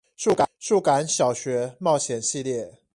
[0.57, 2.79] 數感小學冒險系列